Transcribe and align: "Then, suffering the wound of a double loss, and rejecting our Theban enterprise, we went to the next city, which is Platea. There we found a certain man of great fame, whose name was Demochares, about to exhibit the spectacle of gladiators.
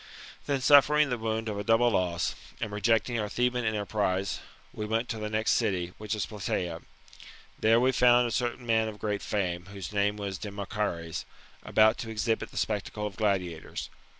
"Then, 0.47 0.61
suffering 0.61 1.11
the 1.11 1.17
wound 1.19 1.47
of 1.47 1.59
a 1.59 1.63
double 1.63 1.91
loss, 1.91 2.33
and 2.59 2.71
rejecting 2.71 3.19
our 3.19 3.29
Theban 3.29 3.65
enterprise, 3.65 4.39
we 4.73 4.83
went 4.87 5.07
to 5.09 5.19
the 5.19 5.29
next 5.29 5.51
city, 5.51 5.93
which 5.99 6.15
is 6.15 6.25
Platea. 6.25 6.81
There 7.59 7.79
we 7.79 7.91
found 7.91 8.27
a 8.27 8.31
certain 8.31 8.65
man 8.65 8.87
of 8.87 8.97
great 8.97 9.21
fame, 9.21 9.67
whose 9.67 9.93
name 9.93 10.17
was 10.17 10.39
Demochares, 10.39 11.23
about 11.63 11.99
to 11.99 12.09
exhibit 12.09 12.49
the 12.49 12.57
spectacle 12.57 13.05
of 13.05 13.15
gladiators. 13.15 13.91